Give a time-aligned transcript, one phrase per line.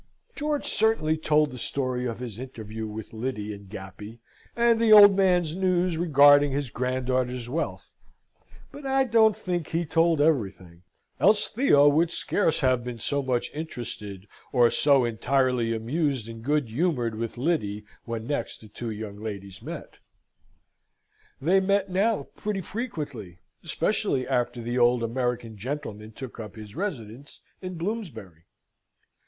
[0.35, 4.17] George certainly told the story of his interview with Lyddy and Gappy,
[4.55, 7.91] and the old man's news regarding his granddaughter's wealth;
[8.71, 10.81] but I don't think he told everything;
[11.19, 16.69] else Theo would scarce have been so much interested, or so entirely amused and good
[16.69, 19.99] humoured with Lyddy when next the two young ladies met.
[21.39, 27.41] They met now pretty frequently, especially after the old American gentleman took up his residence
[27.61, 28.45] in Bloomsbury.